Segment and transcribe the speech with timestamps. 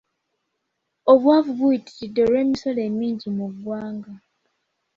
[1.11, 4.13] Obwavu obuyitiridde olw’emisolo emingi mu ggwanga.